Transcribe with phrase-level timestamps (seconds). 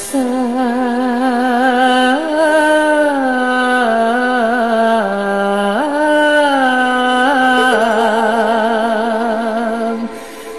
[0.00, 0.18] 生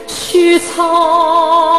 [0.07, 1.70] 许草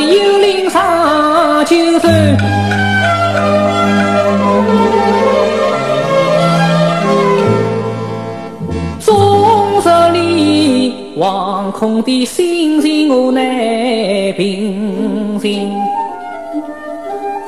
[0.00, 2.08] 幽灵上九州。
[9.00, 13.42] 中十里惶恐的心情我难
[14.36, 15.70] 平静，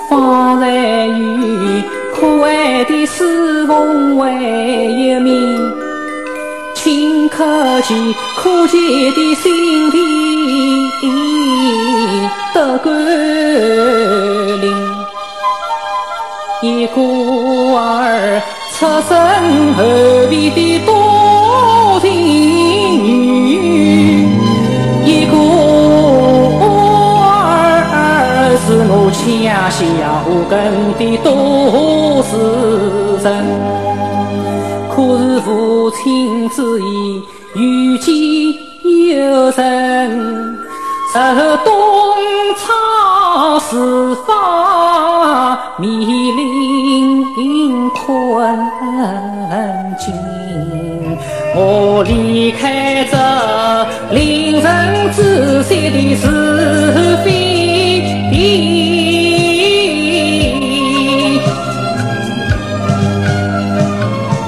[0.08, 1.82] 方才与
[2.14, 4.30] 可爱的师奉为
[4.94, 5.34] 一面，
[6.74, 7.96] 顷刻间
[8.36, 8.80] 可见
[9.14, 10.88] 的心地
[12.79, 12.93] 得感
[14.61, 14.67] 灵，
[16.62, 18.41] 一孤儿
[18.75, 19.83] 出身后
[20.29, 22.09] 边的多情？
[23.45, 24.29] 女，
[25.05, 25.34] 一孤
[26.61, 26.65] 儿
[28.67, 29.19] 是我枪
[29.71, 29.79] 下
[30.49, 30.53] 根
[30.95, 31.27] 的多
[32.23, 32.33] 事
[33.25, 33.29] 人，
[34.89, 36.87] 可是父亲之言
[37.55, 37.61] 有
[37.99, 38.06] 见
[39.17, 40.56] 有人，
[41.12, 41.17] 受
[41.65, 41.78] 东
[43.69, 43.77] 窗事
[44.27, 48.59] 发面临困
[49.99, 50.15] 境，
[51.55, 53.17] 我离开这
[54.15, 54.65] 令人
[55.12, 56.25] 窒息的是
[57.25, 58.34] 非地，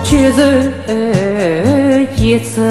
[0.03, 2.63] 决然一走。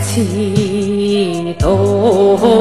[0.00, 2.59] 三千多人，